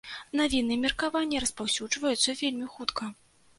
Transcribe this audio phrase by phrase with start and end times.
[0.39, 3.15] Навіны і меркаванні распаўсюджваюцца вельмі хутка.